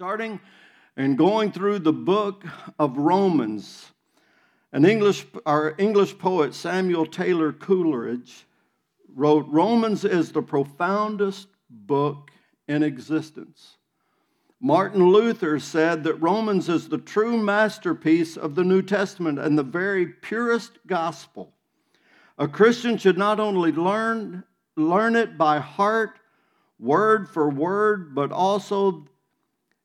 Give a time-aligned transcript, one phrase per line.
[0.00, 0.40] starting
[0.96, 2.42] and going through the book
[2.78, 3.92] of Romans.
[4.72, 8.46] An English, our English poet Samuel Taylor Coleridge
[9.14, 12.30] wrote Romans is the profoundest book
[12.66, 13.76] in existence.
[14.58, 19.62] Martin Luther said that Romans is the true masterpiece of the New Testament and the
[19.62, 21.52] very purest gospel.
[22.38, 24.44] A Christian should not only learn,
[24.78, 26.18] learn it by heart,
[26.78, 29.04] word for word, but also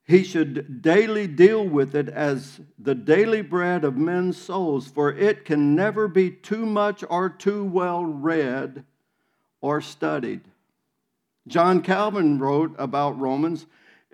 [0.05, 5.45] he should daily deal with it as the daily bread of men's souls, for it
[5.45, 8.85] can never be too much or too well read
[9.61, 10.41] or studied.
[11.47, 13.65] John Calvin wrote about Romans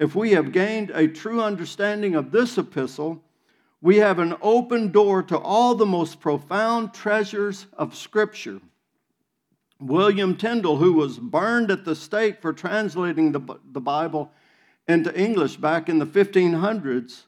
[0.01, 3.21] if we have gained a true understanding of this epistle,
[3.81, 8.61] we have an open door to all the most profound treasures of Scripture.
[9.79, 14.31] William Tyndale, who was burned at the stake for translating the, the Bible,
[14.87, 17.23] into English back in the 1500s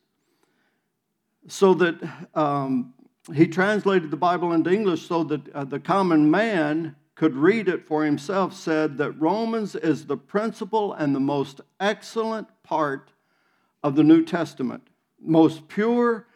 [1.48, 1.95] so that
[2.35, 2.94] um,
[3.33, 7.86] he translated the Bible into English so that uh, the common man could read it
[7.86, 13.11] for himself, said that Romans is the principal and the most excellent part
[13.83, 14.88] of the New Testament,
[15.22, 16.28] most pure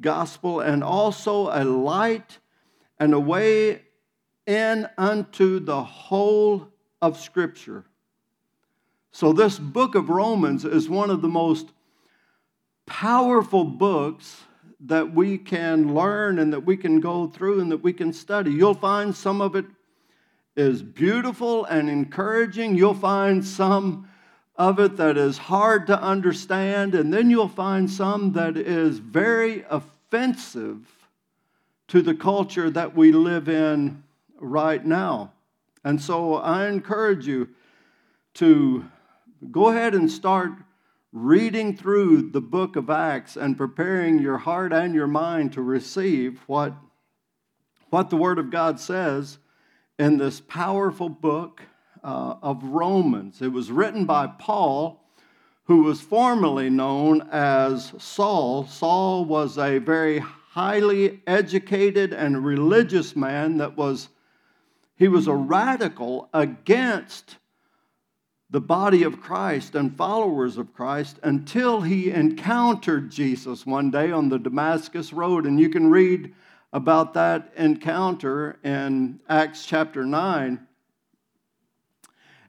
[0.00, 2.38] gospel, and also a light
[2.98, 3.82] and a way
[4.46, 6.68] in unto the whole
[7.00, 7.84] of Scripture.
[9.16, 11.68] So, this book of Romans is one of the most
[12.84, 14.42] powerful books
[14.80, 18.50] that we can learn and that we can go through and that we can study.
[18.50, 19.64] You'll find some of it
[20.54, 22.74] is beautiful and encouraging.
[22.74, 24.06] You'll find some
[24.54, 29.64] of it that is hard to understand, and then you'll find some that is very
[29.70, 31.08] offensive
[31.88, 34.02] to the culture that we live in
[34.38, 35.32] right now.
[35.84, 37.48] And so I encourage you
[38.34, 38.84] to
[39.50, 40.52] go ahead and start
[41.12, 46.40] reading through the book of Acts and preparing your heart and your mind to receive
[46.46, 46.74] what,
[47.90, 49.38] what the Word of God says
[49.98, 51.62] in this powerful book
[52.04, 53.40] uh, of Romans.
[53.40, 55.02] It was written by Paul,
[55.64, 58.66] who was formerly known as Saul.
[58.66, 64.08] Saul was a very highly educated and religious man that was,
[64.96, 67.36] he was a radical against
[68.50, 74.28] the body of Christ and followers of Christ until he encountered Jesus one day on
[74.28, 75.46] the Damascus Road.
[75.46, 76.32] And you can read
[76.72, 80.66] about that encounter in Acts chapter 9.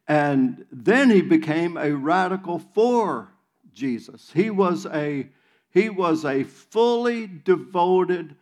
[0.08, 3.34] And then he became a radical for
[3.74, 4.32] Jesus.
[4.34, 5.28] He was a,
[5.70, 8.36] he was a fully devoted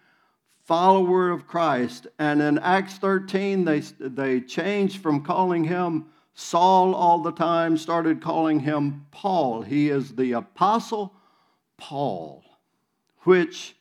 [0.64, 2.08] follower of Christ.
[2.20, 8.22] And in Acts 13, they, they changed from calling him Saul all the time, started
[8.22, 9.62] calling him Paul.
[9.62, 11.14] He is the Apostle
[11.78, 12.44] Paul,
[13.20, 13.76] which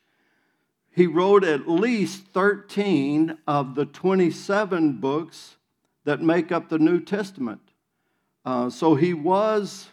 [0.93, 5.57] he wrote at least 13 of the 27 books
[6.05, 7.61] that make up the New Testament.
[8.45, 9.89] Uh, so he was,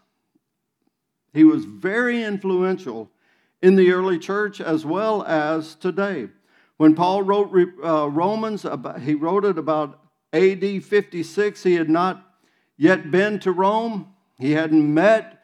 [1.33, 3.09] he was very influential
[3.63, 6.29] in the early church as well as today.
[6.77, 7.51] When Paul wrote
[7.83, 9.99] uh, Romans, about, he wrote it about
[10.31, 11.63] AD 56.
[11.63, 12.30] He had not
[12.81, 14.11] yet been to Rome.
[14.39, 15.43] He hadn't met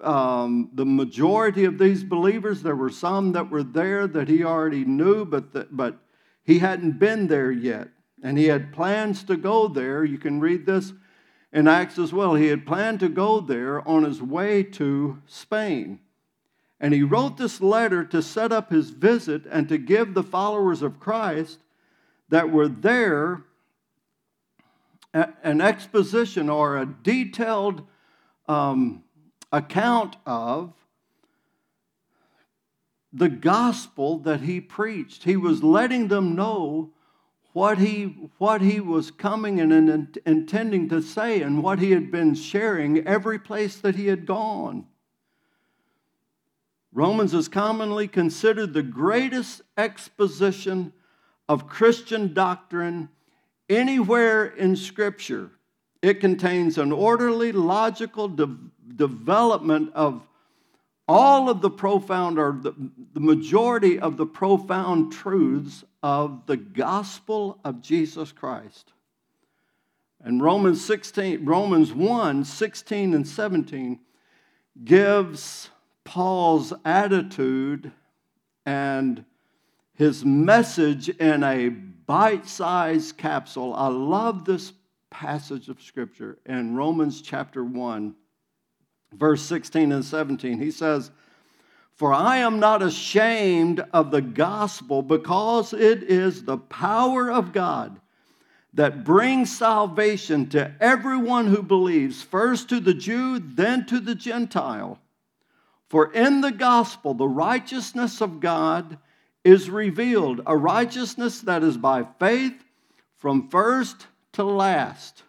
[0.00, 2.60] um, the majority of these believers.
[2.60, 5.98] There were some that were there that he already knew, but, the, but
[6.42, 7.90] he hadn't been there yet.
[8.24, 10.04] And he had plans to go there.
[10.04, 10.92] You can read this
[11.52, 12.34] in Acts as well.
[12.34, 16.00] He had planned to go there on his way to Spain.
[16.80, 20.82] And he wrote this letter to set up his visit and to give the followers
[20.82, 21.60] of Christ
[22.28, 23.44] that were there
[25.12, 27.86] an exposition or a detailed
[28.48, 29.02] um,
[29.52, 30.72] account of
[33.12, 35.24] the gospel that he preached.
[35.24, 36.92] He was letting them know
[37.52, 42.10] what he, what he was coming and in, intending to say and what he had
[42.10, 44.86] been sharing every place that he had gone.
[46.92, 50.92] Romans is commonly considered the greatest exposition
[51.48, 53.08] of Christian doctrine
[53.70, 55.50] anywhere in Scripture.
[56.02, 58.56] It contains an orderly, logical de-
[58.96, 60.26] development of
[61.08, 62.72] all of the profound, or the,
[63.14, 68.92] the majority of the profound truths of the gospel of Jesus Christ.
[70.22, 73.98] And Romans 16, Romans 1, 16 and 17
[74.84, 75.70] gives
[76.04, 77.92] Paul's attitude
[78.64, 79.24] and
[79.94, 81.74] his message in a
[82.10, 83.72] bite sized capsule.
[83.72, 84.72] I love this
[85.12, 88.16] passage of Scripture in Romans chapter 1.
[89.14, 90.58] verse 16 and 17.
[90.58, 91.12] He says,
[91.94, 98.00] For I am not ashamed of the gospel because it is the power of God
[98.74, 104.98] that brings salvation to everyone who believes, first to the Jew, then to the Gentile.
[105.88, 108.98] For in the gospel, the righteousness of God
[109.44, 112.64] is revealed, a righteousness that is by faith
[113.16, 115.22] from first to last.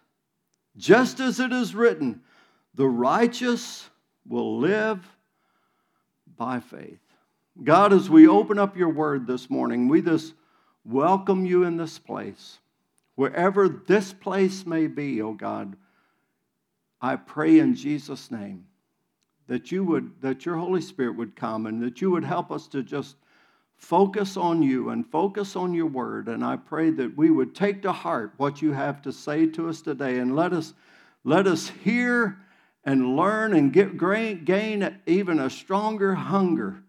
[0.76, 2.20] Just as it is written,
[2.74, 3.88] the righteous
[4.26, 5.06] will live
[6.36, 7.00] by faith.
[7.62, 10.34] God, as we open up your word this morning, we just
[10.84, 12.58] welcome you in this place.
[13.14, 15.76] Wherever this place may be, oh God,
[17.00, 18.66] I pray in Jesus' name
[19.48, 22.66] that you would, that your Holy Spirit would come and that you would help us
[22.68, 23.16] to just
[23.82, 26.28] focus on you and focus on your word.
[26.28, 29.68] And I pray that we would take to heart what you have to say to
[29.68, 30.72] us today and let us,
[31.24, 32.38] let us hear
[32.84, 33.98] and learn and get,
[34.44, 36.84] gain even a stronger hunger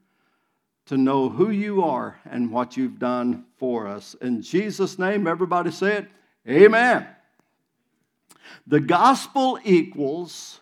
[0.86, 4.16] to know who you are and what you've done for us.
[4.22, 6.07] In Jesus' name, everybody say it.
[6.48, 7.07] Amen.
[8.68, 10.60] The gospel equals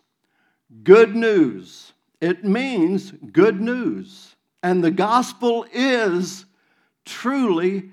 [0.83, 1.91] good news.
[2.21, 4.30] It means good news.
[4.63, 6.45] And the gospel is
[7.05, 7.91] truly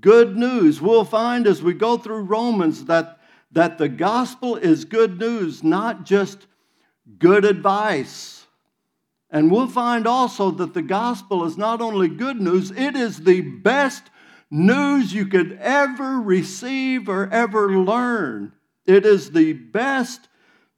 [0.00, 0.80] good news.
[0.80, 3.18] We'll find as we go through Romans that,
[3.52, 6.46] that the gospel is good news, not just
[7.18, 8.46] good advice.
[9.30, 13.40] And we'll find also that the gospel is not only good news, it is the
[13.40, 14.04] best
[14.50, 18.52] news you could ever receive or ever learn.
[18.86, 20.28] It is the best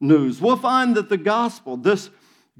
[0.00, 0.40] news.
[0.40, 2.10] We'll find that the gospel, this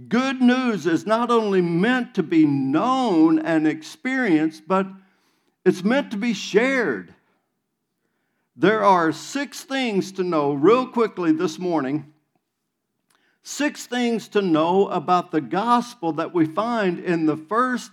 [0.09, 4.87] good news, is not only meant to be known and experienced, but
[5.65, 7.15] it's meant to be shared.
[8.57, 12.13] There are six things to know, real quickly, this morning.
[13.43, 17.91] Six things to know about the gospel that we find in the first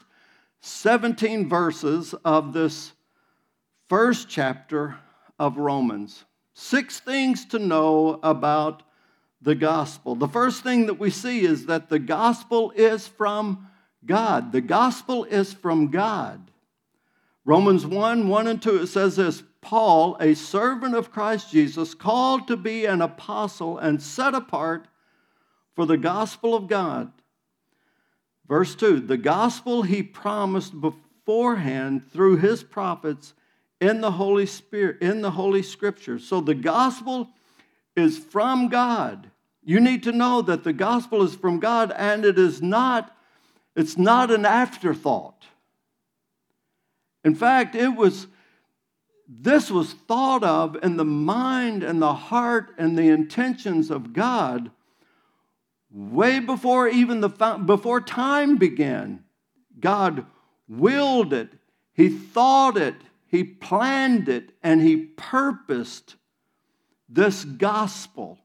[0.61, 2.91] 17 verses of this
[3.87, 4.99] first chapter
[5.39, 6.25] of Romans.
[6.53, 8.83] Six things to know about
[9.41, 10.15] the gospel.
[10.15, 13.67] The first thing that we see is that the gospel is from
[14.05, 14.51] God.
[14.51, 16.51] The gospel is from God.
[17.45, 22.47] Romans 1 1 and 2, it says this Paul, a servant of Christ Jesus, called
[22.47, 24.87] to be an apostle and set apart
[25.75, 27.11] for the gospel of God.
[28.47, 33.33] Verse 2 The gospel he promised beforehand through his prophets
[33.79, 36.25] in the Holy Spirit, in the Holy Scriptures.
[36.25, 37.29] So the gospel
[37.99, 39.29] is from God.
[39.63, 43.15] You need to know that the gospel is from God and it is not,
[43.75, 45.45] it's not an afterthought.
[47.23, 48.27] In fact, it was
[49.31, 54.71] this was thought of in the mind and the heart and the intentions of God
[55.91, 59.23] way before even the before time began.
[59.79, 60.25] God
[60.67, 61.49] willed it.
[61.93, 62.95] He thought it.
[63.27, 66.15] He planned it and He purposed
[67.09, 68.37] this gospel.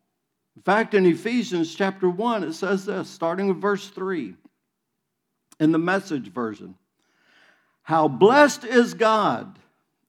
[0.56, 4.34] In fact, in Ephesians chapter 1, it says this, starting with verse 3
[5.60, 6.74] in the message version
[7.82, 9.58] How blessed is God,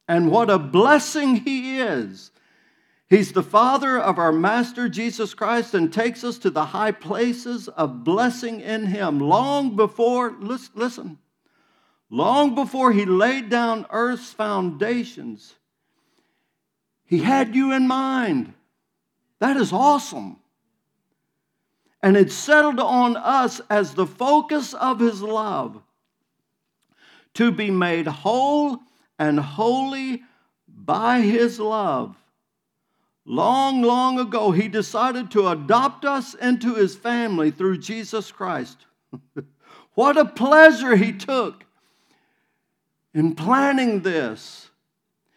[0.08, 2.32] and what a blessing He is.
[3.08, 7.68] He's the Father of our Master Jesus Christ and takes us to the high places
[7.68, 11.20] of blessing in Him long before, listen,
[12.10, 15.54] long before he laid down earth's foundations,
[17.06, 18.54] he had you in mind.
[19.40, 20.38] That is awesome.
[22.02, 25.82] And it settled on us as the focus of his love
[27.36, 28.80] to be made whole
[29.20, 30.24] and holy
[30.68, 32.16] by his love.
[33.26, 38.86] Long, long ago, he decided to adopt us into his family through Jesus Christ.
[39.96, 41.66] what a pleasure he took
[43.14, 44.65] in planning this,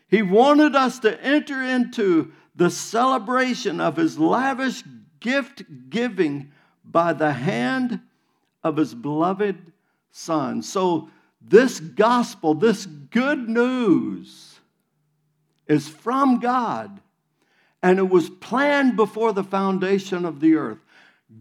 [0.08, 4.82] he wanted us to enter into the celebration of his lavish
[5.20, 6.52] gift giving
[6.84, 8.00] by the hand
[8.64, 9.72] of his beloved
[10.10, 10.62] Son.
[10.62, 11.10] So,
[11.40, 14.58] this gospel, this good news,
[15.68, 17.00] is from God,
[17.82, 20.78] and it was planned before the foundation of the earth.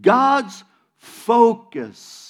[0.01, 0.63] God's
[0.97, 2.26] focus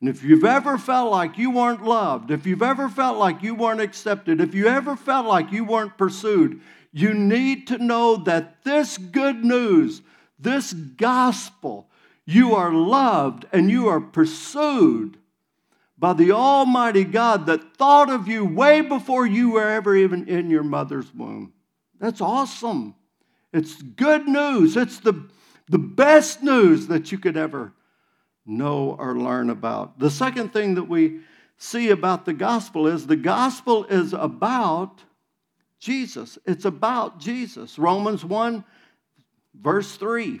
[0.00, 3.54] and if you've ever felt like you weren't loved, if you've ever felt like you
[3.54, 6.60] weren't accepted, if you ever felt like you weren't pursued,
[6.92, 10.02] you need to know that this good news,
[10.38, 11.90] this gospel,
[12.24, 15.18] you are loved and you are pursued
[15.98, 20.48] by the Almighty God that thought of you way before you were ever even in
[20.48, 21.52] your mother's womb.
[21.98, 22.94] That's awesome.
[23.52, 24.76] It's good news.
[24.76, 25.28] It's the,
[25.68, 27.72] The best news that you could ever
[28.48, 29.98] know or learn about.
[29.98, 31.20] The second thing that we
[31.58, 35.02] see about the gospel is the gospel is about
[35.78, 36.38] Jesus.
[36.46, 37.78] It's about Jesus.
[37.78, 38.64] Romans 1,
[39.54, 40.40] verse 3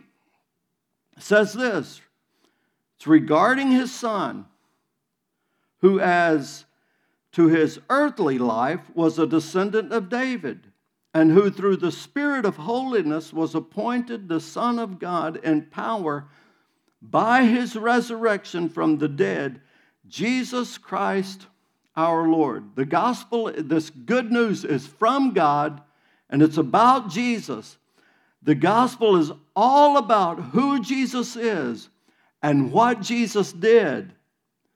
[1.18, 2.00] says this
[2.98, 4.46] it's regarding his son,
[5.82, 6.64] who, as
[7.30, 10.66] to his earthly life, was a descendant of David,
[11.14, 16.26] and who, through the Spirit of holiness, was appointed the Son of God in power
[17.00, 19.60] by his resurrection from the dead,
[20.06, 21.46] Jesus Christ
[21.96, 22.76] our Lord.
[22.76, 25.82] The gospel, this good news is from God
[26.30, 27.76] and it's about Jesus.
[28.42, 31.88] The gospel is all about who Jesus is
[32.42, 34.12] and what Jesus did.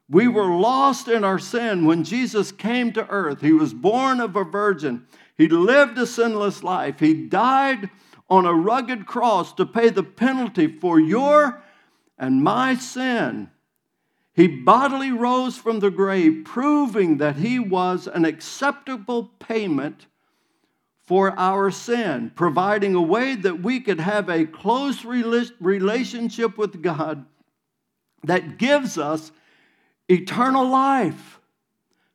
[0.08, 3.40] We were lost in our sin when Jesus came to earth.
[3.40, 5.06] He was born of a virgin.
[5.38, 6.98] He lived a sinless life.
[6.98, 7.88] He died
[8.28, 11.62] on a rugged cross to pay the penalty for your
[12.22, 13.50] and my sin.
[14.32, 20.06] He bodily rose from the grave, proving that he was an acceptable payment
[21.02, 27.26] for our sin, providing a way that we could have a close relationship with God
[28.22, 29.32] that gives us
[30.08, 31.40] eternal life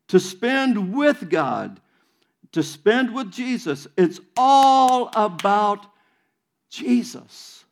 [0.07, 1.81] to spend with God,
[2.53, 3.87] to spend with Jesus.
[3.97, 5.85] It's all about
[6.69, 7.65] Jesus.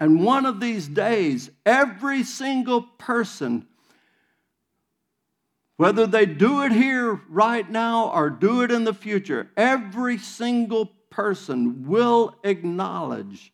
[0.00, 3.66] And one of these days, every single person,
[5.76, 10.86] whether they do it here right now or do it in the future, every single
[11.10, 13.52] person will acknowledge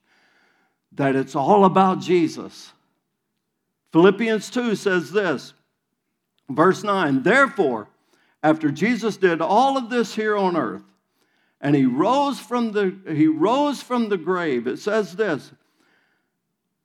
[0.92, 2.72] that it's all about Jesus.
[3.92, 5.52] Philippians 2 says this,
[6.48, 7.88] verse 9, therefore,
[8.42, 10.84] after Jesus did all of this here on earth,
[11.60, 15.50] and he rose from the he rose from the grave, it says this,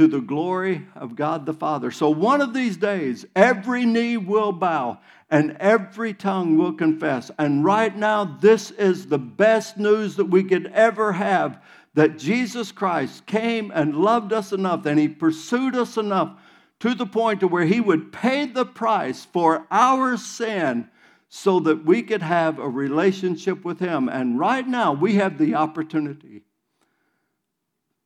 [0.00, 1.90] to the glory of God the Father.
[1.90, 7.30] So one of these days, every knee will bow and every tongue will confess.
[7.38, 12.72] And right now, this is the best news that we could ever have that Jesus
[12.72, 16.34] Christ came and loved us enough and he pursued us enough
[16.78, 20.88] to the point to where he would pay the price for our sin
[21.28, 24.08] so that we could have a relationship with him.
[24.08, 26.40] And right now, we have the opportunity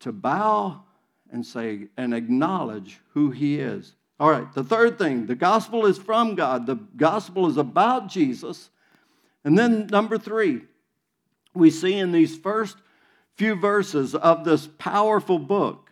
[0.01, 0.84] to bow
[1.35, 3.95] and say and acknowledge who he is.
[4.21, 8.71] All right, the third thing the gospel is from God, the gospel is about Jesus.
[9.43, 10.63] And then, number three,
[11.55, 12.79] we see in these first
[13.35, 15.91] few verses of this powerful book,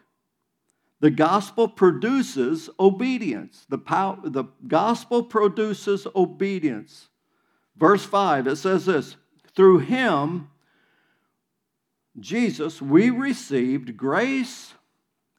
[1.01, 3.67] the gospel produces obedience.
[3.69, 7.09] The, pow- the gospel produces obedience.
[7.77, 9.17] Verse 5, it says this
[9.57, 10.49] Through him,
[12.21, 14.75] Jesus, we received grace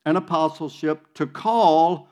[0.05, 2.07] and apostleship to call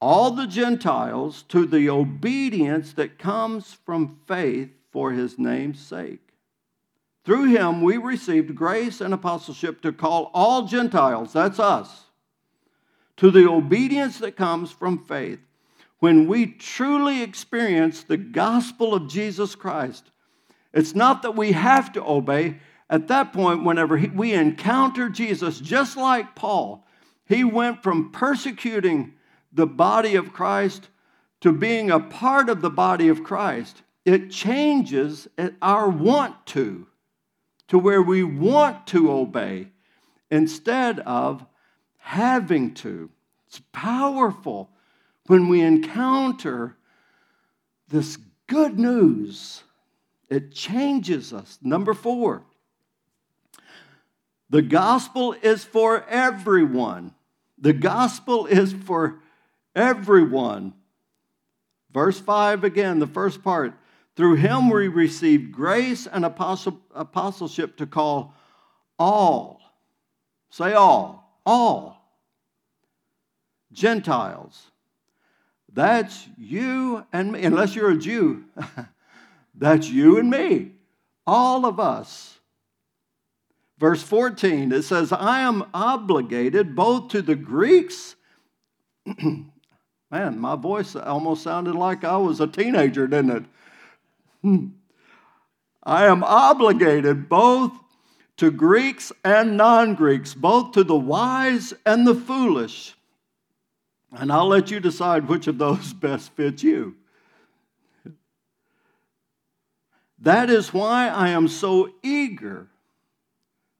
[0.00, 6.20] all the Gentiles to the obedience that comes from faith for his name's sake.
[7.24, 12.04] Through him, we received grace and apostleship to call all Gentiles, that's us,
[13.16, 15.40] to the obedience that comes from faith.
[15.98, 20.10] When we truly experience the gospel of Jesus Christ,
[20.72, 25.60] it's not that we have to obey, at that point, whenever he, we encounter Jesus,
[25.60, 26.86] just like Paul,
[27.26, 29.14] he went from persecuting
[29.52, 30.88] the body of Christ
[31.40, 33.82] to being a part of the body of Christ.
[34.04, 35.28] It changes
[35.60, 36.86] our want to,
[37.68, 39.68] to where we want to obey
[40.30, 41.44] instead of
[41.98, 43.10] having to.
[43.46, 44.70] It's powerful
[45.26, 46.76] when we encounter
[47.88, 48.16] this
[48.46, 49.62] good news.
[50.30, 51.58] It changes us.
[51.62, 52.44] Number four,
[54.50, 57.14] the gospel is for everyone.
[57.58, 59.20] The gospel is for
[59.74, 60.74] everyone.
[61.92, 63.74] Verse 5 again, the first part.
[64.16, 68.34] Through him we received grace and apostleship to call
[68.98, 69.60] all,
[70.50, 71.98] say all, all
[73.72, 74.70] Gentiles.
[75.72, 78.44] That's you and me, unless you're a Jew.
[79.54, 80.72] That's you and me,
[81.26, 82.37] all of us
[83.78, 88.16] Verse 14, it says, I am obligated both to the Greeks
[90.10, 93.48] Man, my voice almost sounded like I was a teenager, didn't
[94.42, 94.70] it?
[95.82, 97.72] I am obligated both
[98.38, 102.94] to Greeks and non Greeks, both to the wise and the foolish.
[104.10, 106.96] And I'll let you decide which of those best fits you.
[110.20, 112.68] That is why I am so eager.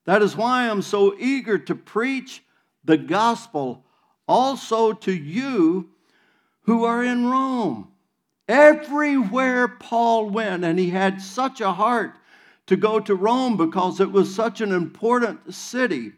[0.08, 2.42] That is why I am so eager to preach
[2.82, 3.84] the gospel
[4.26, 5.90] also to you
[6.62, 7.88] who are in Rome.
[8.48, 12.14] Everywhere Paul went, and he had such a heart
[12.68, 16.12] to go to Rome because it was such an important city.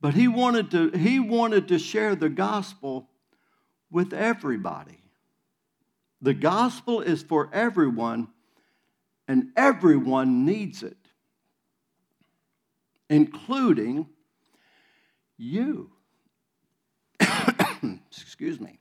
[0.00, 3.08] But he wanted to, he wanted to share the gospel
[3.90, 5.00] with everybody.
[6.22, 8.28] The gospel is for everyone,
[9.26, 10.96] and everyone needs it,
[13.08, 14.06] including
[15.36, 15.90] you.
[18.10, 18.78] Excuse me.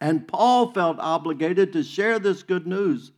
[0.00, 3.12] And Paul felt obligated to share this good news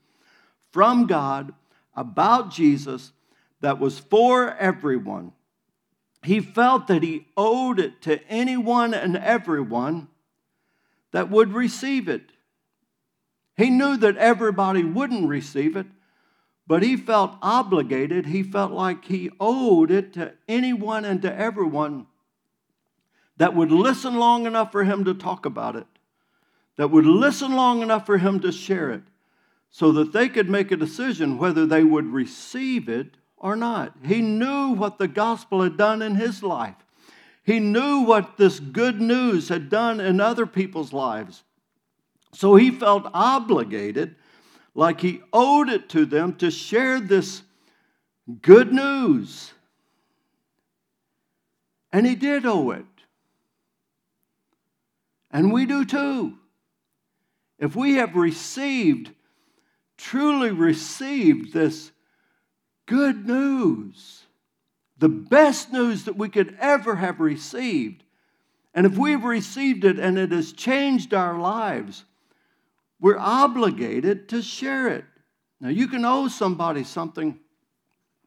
[0.70, 1.54] from God
[1.96, 3.12] about Jesus
[3.60, 5.32] that was for everyone.
[6.22, 10.08] He felt that he owed it to anyone and everyone
[11.12, 12.22] that would receive it.
[13.56, 15.86] He knew that everybody wouldn't receive it,
[16.66, 18.26] but he felt obligated.
[18.26, 22.06] He felt like he owed it to anyone and to everyone
[23.36, 25.86] that would listen long enough for him to talk about it,
[26.76, 29.02] that would listen long enough for him to share it,
[29.70, 33.92] so that they could make a decision whether they would receive it or not.
[34.04, 36.76] He knew what the gospel had done in his life.
[37.42, 41.42] He knew what this good news had done in other people's lives.
[42.32, 44.16] So he felt obligated,
[44.74, 47.42] like he owed it to them, to share this
[48.42, 49.52] good news.
[51.92, 52.84] And he did owe it.
[55.30, 56.34] And we do too.
[57.58, 59.12] If we have received,
[59.96, 61.92] truly received this
[62.86, 64.24] good news,
[64.98, 68.02] the best news that we could ever have received,
[68.74, 72.04] and if we've received it and it has changed our lives,
[73.04, 75.04] we're obligated to share it.
[75.60, 77.38] Now, you can owe somebody something.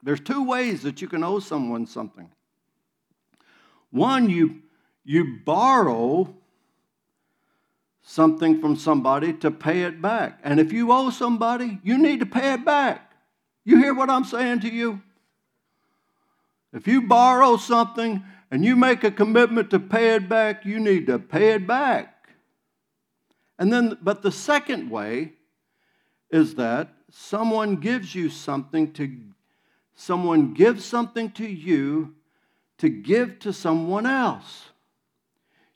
[0.03, 2.29] There's two ways that you can owe someone something.
[3.89, 4.61] One, you,
[5.03, 6.31] you borrow
[8.03, 10.39] something from somebody to pay it back.
[10.43, 13.13] And if you owe somebody, you need to pay it back.
[13.65, 15.01] You hear what I'm saying to you?
[16.71, 21.07] If you borrow something and you make a commitment to pay it back, you need
[21.07, 22.16] to pay it back.
[23.59, 25.33] And then, but the second way
[26.29, 29.09] is that someone gives you something to,
[29.95, 32.15] someone gives something to you
[32.77, 34.69] to give to someone else.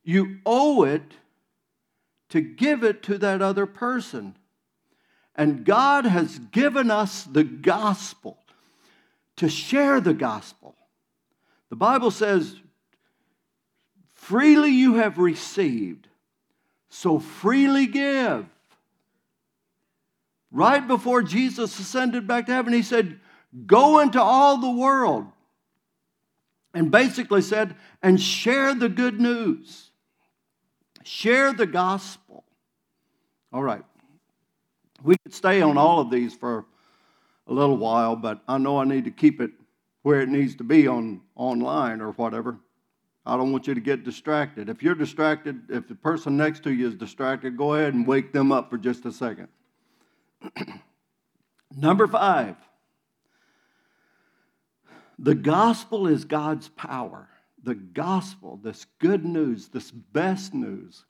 [0.03, 1.13] You owe it
[2.29, 4.35] to give it to that other person.
[5.35, 8.37] And God has given us the gospel
[9.37, 10.75] to share the gospel.
[11.69, 12.55] The Bible says,
[14.13, 16.07] freely you have received,
[16.91, 18.45] so freely give.
[20.51, 23.19] Right before Jesus ascended back to heaven, he said,
[23.65, 25.25] Go into all the world.
[26.73, 29.91] And basically said, and share the good news.
[31.04, 32.45] Share the gospel.
[33.51, 33.84] All right.
[35.04, 36.65] We could stay on all of these for
[37.47, 39.51] a little while, but I know I need to keep it
[40.04, 42.58] where it needs to be on online or whatever.
[43.25, 44.67] I don't want you to get distracted.
[44.69, 48.34] If you're distracted, if the person next to you is distracted, go ahead and wake
[48.34, 49.47] them up for just a second.
[51.75, 52.55] Number five,
[55.19, 57.29] the gospel is God's power
[57.63, 61.05] the gospel, this good news, this best news,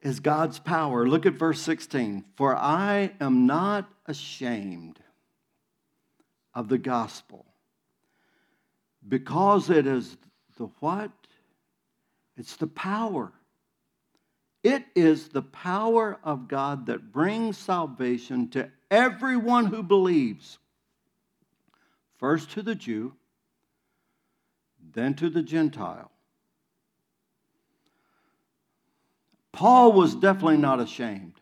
[0.00, 1.08] is God's power.
[1.08, 2.24] Look at verse 16.
[2.36, 4.98] For I am not ashamed
[6.54, 7.46] of the gospel
[9.06, 10.16] because it is
[10.56, 11.10] the what?
[12.36, 13.32] It's the power.
[14.62, 20.58] It is the power of God that brings salvation to everyone who believes.
[22.18, 23.14] First to the Jew,
[24.94, 26.10] then to the Gentile.
[29.50, 31.34] Paul was definitely not ashamed.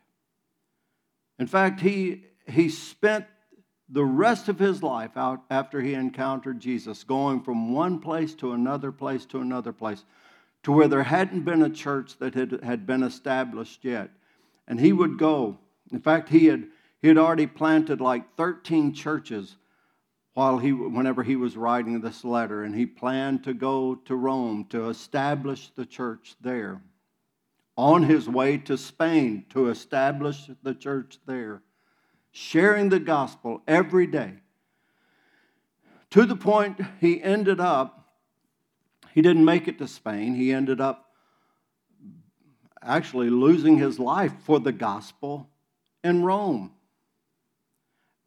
[1.39, 3.27] In fact, he, he spent
[3.93, 8.53] the rest of his life out after he encountered Jesus, going from one place to
[8.53, 10.05] another place to another place,
[10.63, 14.11] to where there hadn't been a church that had, had been established yet.
[14.69, 15.59] And he would go.
[15.91, 16.69] In fact, he had,
[17.03, 19.57] he had already planted like 13 churches
[20.35, 24.67] while he, whenever he was writing this letter, and he planned to go to Rome
[24.71, 26.81] to establish the church there.
[27.77, 31.63] On his way to Spain to establish the church there,
[32.33, 34.35] sharing the gospel every day.
[36.11, 38.09] To the point he ended up,
[39.13, 41.11] he didn't make it to Spain, he ended up
[42.83, 45.49] actually losing his life for the gospel
[46.03, 46.73] in Rome.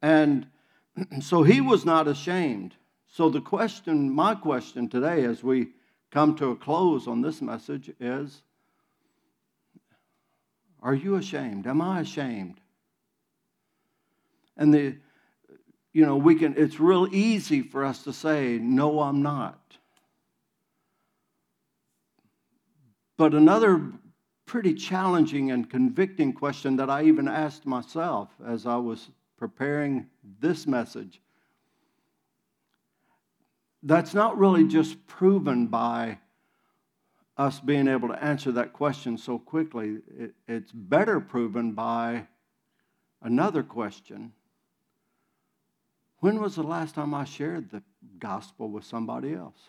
[0.00, 0.46] And
[1.20, 2.74] so he was not ashamed.
[3.06, 5.68] So the question, my question today, as we
[6.10, 8.42] come to a close on this message, is
[10.82, 11.66] Are you ashamed?
[11.66, 12.60] Am I ashamed?
[14.56, 14.96] And the,
[15.92, 19.60] you know, we can, it's real easy for us to say, No, I'm not.
[23.16, 23.92] But another
[24.46, 30.06] pretty challenging and convicting question that I even asked myself as I was preparing
[30.40, 31.20] this message.
[33.82, 36.18] That's not really just proven by
[37.36, 39.98] us being able to answer that question so quickly.
[40.18, 42.26] It, it's better proven by
[43.22, 44.32] another question.
[46.24, 47.82] When was the last time I shared the
[48.18, 49.68] gospel with somebody else?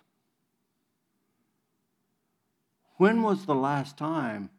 [2.95, 4.49] When was the last time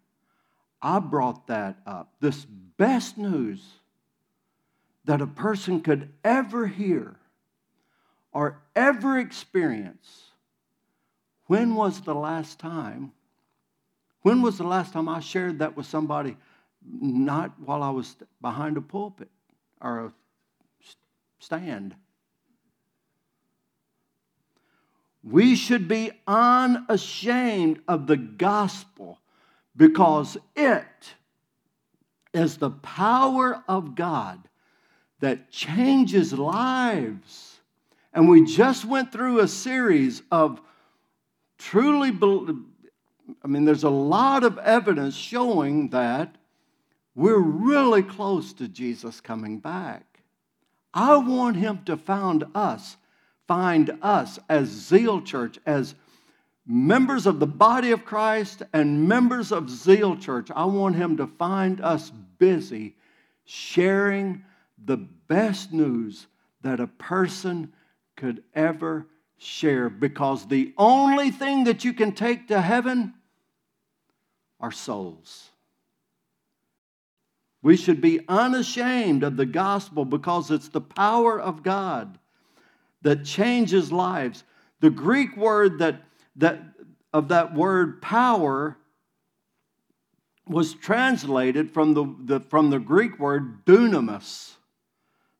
[0.83, 2.13] I brought that up?
[2.21, 3.67] This best news
[5.07, 7.17] that a person could ever hear
[8.31, 10.33] or ever experience.
[11.47, 13.13] When was the last time?
[14.21, 16.37] When was the last time I shared that with somebody,
[16.83, 19.31] not while I was behind a pulpit
[19.81, 20.13] or a
[21.39, 21.95] stand?
[25.23, 29.19] We should be unashamed of the gospel
[29.77, 31.15] because it
[32.33, 34.49] is the power of God
[35.21, 37.61] that changes lives.
[38.13, 40.61] And we just went through a series of
[41.59, 42.11] truly,
[43.43, 46.37] I mean, there's a lot of evidence showing that
[47.15, 50.16] we're really close to Jesus coming back.
[50.97, 52.97] I want him to find us,
[53.47, 55.95] find us as Zeal Church, as
[56.67, 60.51] members of the body of Christ and members of Zeal Church.
[60.57, 62.97] I want him to find us busy
[63.45, 64.43] sharing
[64.83, 66.29] the best news
[66.63, 67.75] that a person
[68.17, 69.07] could ever
[69.37, 73.13] share because the only thing that you can take to heaven
[74.61, 75.51] are souls.
[77.67, 82.17] We should be unashamed of the gospel because it's the power of God
[83.03, 84.45] that changes lives.
[84.79, 86.05] The Greek word that,
[86.37, 86.63] that
[87.13, 88.77] of that word power
[90.47, 94.53] was translated from the, the, from the Greek word dunamis.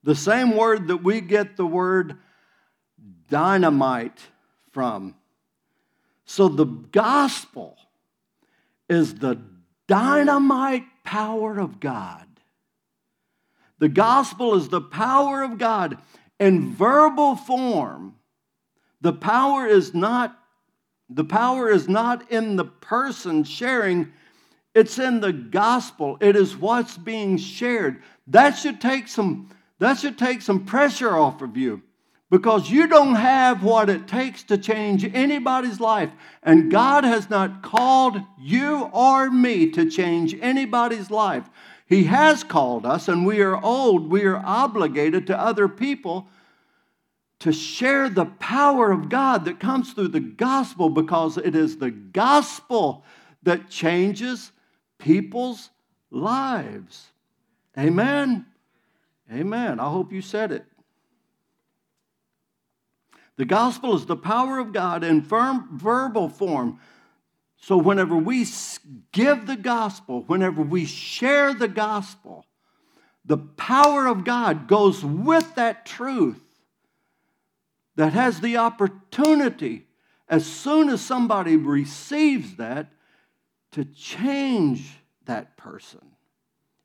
[0.03, 2.17] The same word that we get the word
[3.31, 4.21] dynamite
[4.73, 5.15] from.
[6.25, 7.77] So the gospel
[8.89, 9.41] is the
[9.87, 12.27] dynamite power of God.
[13.79, 15.99] The gospel is the power of God
[16.39, 18.17] in verbal form.
[19.01, 20.39] The power is not
[21.09, 24.13] the power is not in the person sharing,
[24.75, 26.19] it's in the gospel.
[26.21, 28.03] It is what's being shared.
[28.27, 31.83] That should take some that should take some pressure off of you
[32.31, 36.11] because you don't have what it takes to change anybody's life.
[36.43, 41.49] And God has not called you or me to change anybody's life.
[41.87, 44.11] He has called us, and we are old.
[44.11, 46.29] We are obligated to other people
[47.39, 51.91] to share the power of God that comes through the gospel because it is the
[51.91, 53.05] gospel
[53.45, 54.51] that changes
[54.99, 55.71] people's
[56.11, 57.13] lives.
[57.79, 58.47] Amen.
[59.33, 59.79] Amen.
[59.79, 60.65] I hope you said it.
[63.37, 66.81] The gospel is the power of God in firm verbal form.
[67.59, 68.47] So, whenever we
[69.13, 72.45] give the gospel, whenever we share the gospel,
[73.25, 76.41] the power of God goes with that truth
[77.97, 79.87] that has the opportunity,
[80.29, 82.93] as soon as somebody receives that,
[83.73, 86.01] to change that person.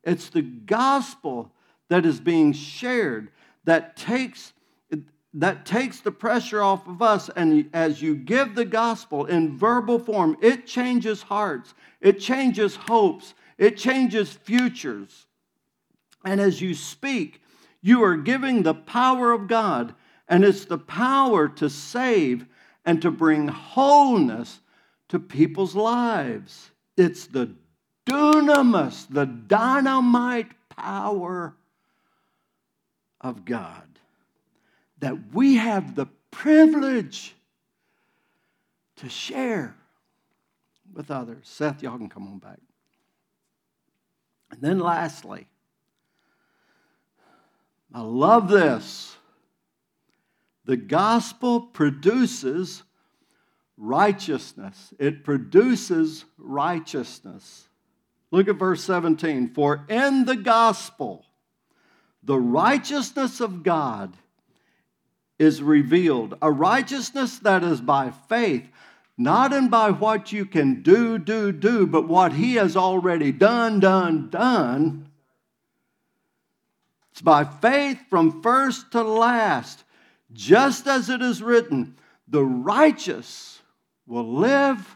[0.03, 1.51] It's the gospel
[1.89, 3.29] that is being shared
[3.65, 4.53] that takes
[5.33, 9.97] that takes the pressure off of us and as you give the gospel in verbal
[9.97, 15.25] form it changes hearts it changes hopes it changes futures
[16.25, 17.41] and as you speak
[17.81, 19.95] you are giving the power of god
[20.27, 22.45] and it's the power to save
[22.85, 24.59] and to bring wholeness
[25.07, 27.49] to people's lives it's the
[28.05, 31.55] dunamis the dynamite power
[33.21, 33.90] of God.
[35.01, 37.35] That we have the privilege
[38.97, 39.75] to share
[40.93, 41.39] with others.
[41.43, 42.59] Seth, y'all can come on back.
[44.51, 45.47] And then lastly,
[47.93, 49.17] I love this.
[50.65, 52.83] The gospel produces
[53.77, 54.93] righteousness.
[54.99, 57.67] It produces righteousness.
[58.29, 59.53] Look at verse 17.
[59.53, 61.25] For in the gospel,
[62.23, 64.15] the righteousness of God
[65.41, 68.69] is revealed, a righteousness that is by faith,
[69.17, 73.79] not in by what you can do, do, do, but what He has already done,
[73.79, 75.09] done, done.
[77.11, 79.83] It's by faith from first to last,
[80.31, 81.95] just as it is written,
[82.27, 83.63] the righteous
[84.05, 84.95] will live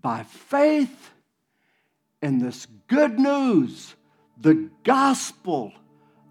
[0.00, 1.10] by faith
[2.22, 3.94] in this good news,
[4.40, 5.74] the gospel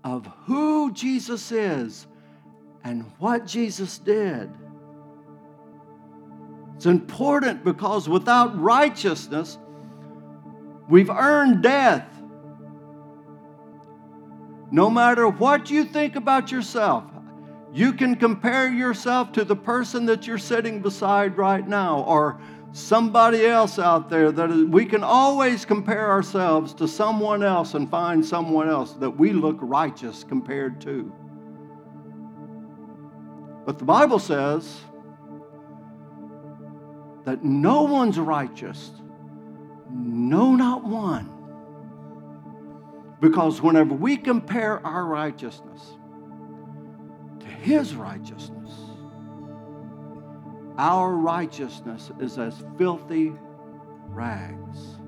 [0.03, 2.07] of who Jesus is
[2.85, 4.49] and what Jesus did.
[6.75, 9.57] It's important because without righteousness,
[10.87, 12.07] we've earned death.
[14.69, 17.05] No matter what you think about yourself,
[17.73, 22.39] you can compare yourself to the person that you're sitting beside right now or
[22.71, 27.89] somebody else out there that is, we can always compare ourselves to someone else and
[27.89, 31.11] find someone else that we look righteous compared to.
[33.65, 34.82] But the Bible says
[37.23, 38.91] that no one's righteous,
[39.89, 41.32] no, not one.
[43.19, 45.97] Because whenever we compare our righteousness
[47.39, 48.71] to His righteousness,
[50.78, 53.34] our righteousness is as filthy
[54.10, 54.99] rags.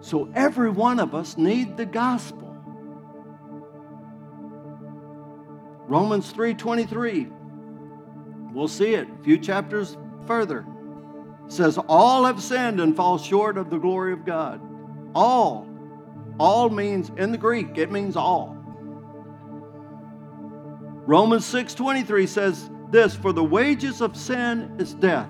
[0.00, 2.56] So every one of us need the gospel.
[5.86, 7.30] Romans 3:23
[8.56, 10.64] We'll see it a few chapters further.
[11.44, 14.62] It says, All have sinned and fall short of the glory of God.
[15.14, 15.68] All.
[16.40, 18.56] All means, in the Greek, it means all.
[21.04, 25.28] Romans 6:23 says this, for the wages of sin is death.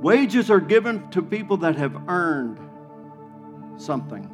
[0.00, 2.60] Wages are given to people that have earned
[3.76, 4.30] something.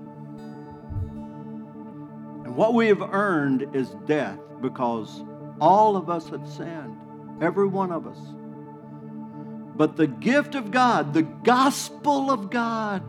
[2.45, 5.25] And what we have earned is death because
[5.63, 6.99] all of us have sinned
[7.43, 8.19] every one of us.
[9.77, 13.03] But the gift of God, the gospel of God,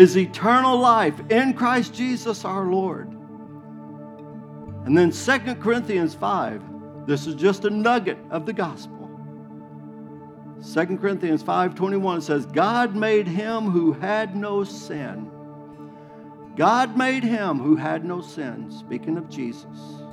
[0.00, 3.08] is eternal life in Christ Jesus our Lord.
[4.86, 9.10] And then 2 Corinthians 5, this is just a nugget of the gospel.
[10.72, 15.30] 2 Corinthians 5:21 says, God made him who had no sin.
[16.56, 20.05] God made him who had no sin, speaking of Jesus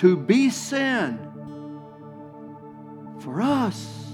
[0.00, 1.18] to be sin
[3.18, 4.06] for us.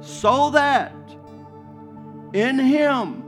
[0.00, 0.92] So that
[2.32, 3.22] in Him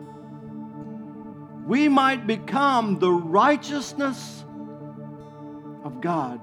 [1.68, 4.44] we might become the righteousness
[5.84, 6.40] of God.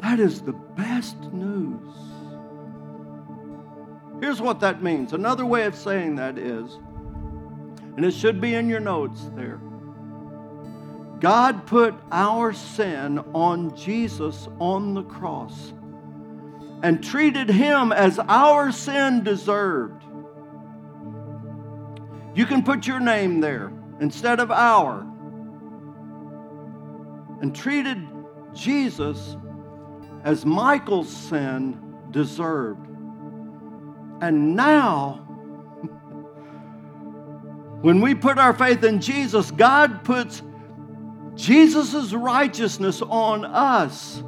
[0.00, 1.94] That is the best news.
[4.22, 5.12] Here's what that means.
[5.12, 6.78] Another way of saying that is,
[7.96, 9.60] and it should be in your notes there.
[11.20, 15.72] God put our sin on Jesus on the cross
[16.82, 20.04] and treated him as our sin deserved.
[22.34, 25.00] You can put your name there instead of our
[27.40, 28.06] and treated
[28.54, 29.36] Jesus
[30.22, 32.86] as Michael's sin deserved.
[34.20, 35.14] And now,
[37.80, 40.42] when we put our faith in Jesus, God puts
[41.38, 44.24] Jesus' righteousness on us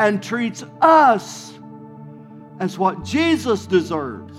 [0.00, 1.56] and treats us
[2.58, 4.36] as what Jesus deserves.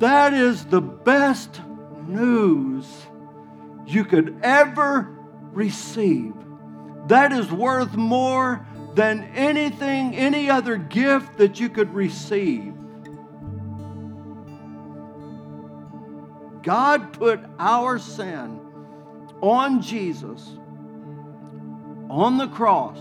[0.00, 1.60] That is the best
[2.08, 2.84] news
[3.86, 5.16] you could ever
[5.52, 6.34] receive.
[7.06, 12.74] That is worth more than anything, any other gift that you could receive.
[16.62, 18.61] God put our sin
[19.42, 20.56] on Jesus
[22.12, 22.98] on the cross,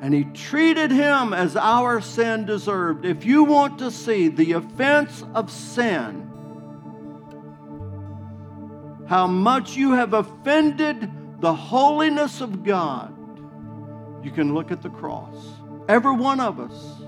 [0.00, 3.04] and he treated him as our sin deserved.
[3.04, 6.30] If you want to see the offense of sin,
[9.06, 13.14] how much you have offended the holiness of God,
[14.24, 15.36] you can look at the cross.
[15.88, 17.02] Every one of us.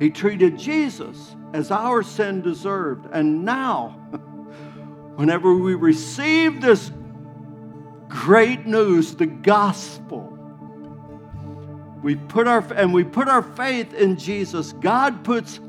[0.00, 3.06] He treated Jesus as our sin deserved.
[3.12, 3.88] And now,
[5.16, 6.90] whenever we receive this
[8.08, 10.26] great news, the gospel,
[12.02, 14.72] we put our and we put our faith in Jesus.
[14.72, 15.60] God puts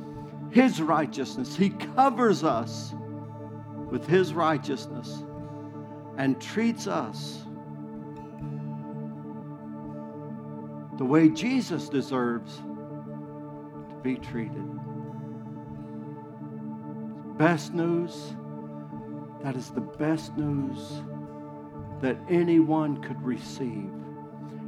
[0.50, 1.54] his righteousness.
[1.54, 2.94] He covers us
[3.90, 5.26] with his righteousness
[6.18, 7.44] and treats us
[10.98, 12.62] the way Jesus deserves
[14.04, 14.66] be treated.
[17.38, 18.36] Best news,
[19.44, 21.02] that is the best news
[22.02, 23.92] that anyone could receive.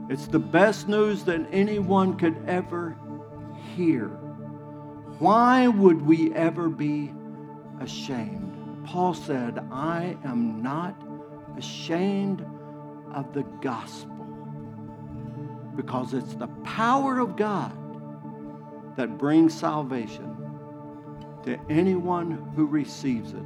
[0.09, 2.97] It's the best news that anyone could ever
[3.75, 4.07] hear.
[5.19, 7.13] Why would we ever be
[7.79, 8.85] ashamed?
[8.85, 10.95] Paul said, I am not
[11.57, 12.45] ashamed
[13.13, 14.09] of the gospel
[15.75, 17.71] because it's the power of God
[18.95, 20.35] that brings salvation
[21.43, 23.43] to anyone who receives it.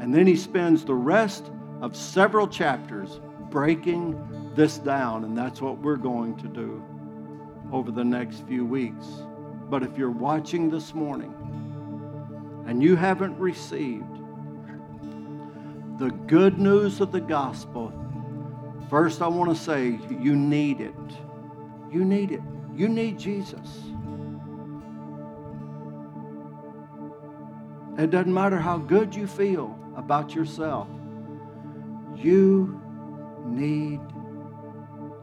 [0.00, 3.20] And then he spends the rest of several chapters
[3.50, 6.82] breaking this down, and that's what we're going to do
[7.72, 9.06] over the next few weeks.
[9.68, 11.34] But if you're watching this morning
[12.66, 14.04] and you haven't received
[15.98, 17.92] the good news of the gospel,
[18.90, 20.94] first I want to say you need it.
[21.90, 22.42] You need it.
[22.74, 23.80] You need Jesus.
[27.96, 30.88] It doesn't matter how good you feel about yourself.
[32.16, 32.80] You
[33.44, 34.00] need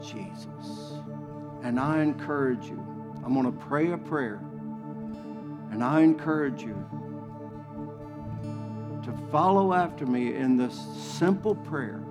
[0.01, 0.93] Jesus.
[1.63, 2.83] And I encourage you,
[3.23, 4.39] I'm going to pray a prayer,
[5.71, 6.85] and I encourage you
[9.03, 12.01] to follow after me in this simple prayer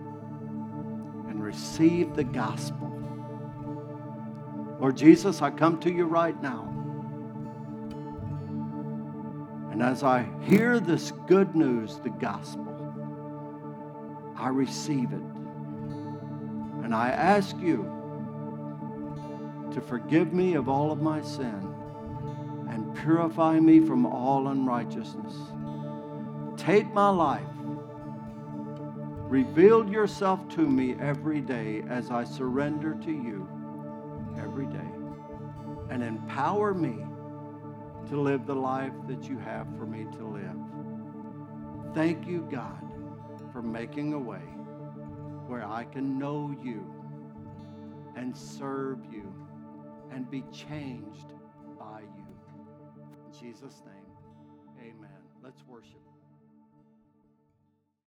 [1.28, 2.88] and receive the gospel.
[4.78, 6.79] Lord Jesus, I come to you right now.
[9.80, 12.68] And as I hear this good news, the gospel,
[14.36, 15.22] I receive it.
[16.84, 17.90] And I ask you
[19.72, 21.74] to forgive me of all of my sin
[22.68, 25.34] and purify me from all unrighteousness.
[26.58, 27.40] Take my life.
[29.30, 33.48] Reveal yourself to me every day as I surrender to you
[34.38, 34.90] every day.
[35.88, 37.06] And empower me
[38.10, 41.94] to live the life that you have for me to live.
[41.94, 42.82] Thank you, God,
[43.52, 44.42] for making a way
[45.46, 46.84] where I can know you
[48.16, 49.32] and serve you
[50.10, 51.34] and be changed
[51.78, 52.26] by you.
[53.26, 54.10] In Jesus' name,
[54.80, 55.20] amen.
[55.40, 56.09] Let's worship.